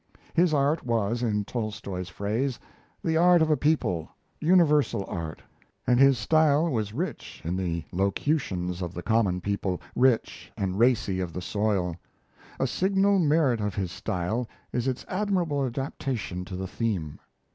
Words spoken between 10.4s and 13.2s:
and racy of the soil. A signal